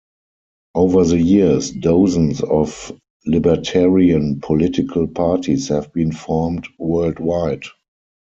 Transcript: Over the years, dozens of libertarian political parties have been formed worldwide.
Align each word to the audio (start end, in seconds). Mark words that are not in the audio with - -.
Over 0.73 1.03
the 1.05 1.21
years, 1.21 1.69
dozens 1.69 2.41
of 2.41 2.91
libertarian 3.27 4.39
political 4.41 5.05
parties 5.07 5.67
have 5.67 5.93
been 5.93 6.11
formed 6.11 6.67
worldwide. 6.79 7.65